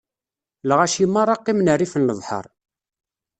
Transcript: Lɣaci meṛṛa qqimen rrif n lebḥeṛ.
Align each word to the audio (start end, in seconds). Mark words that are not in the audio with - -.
Lɣaci 0.69 1.05
meṛṛa 1.13 1.35
qqimen 1.39 1.67
rrif 1.75 1.93
n 1.97 2.05
lebḥeṛ. 2.09 2.45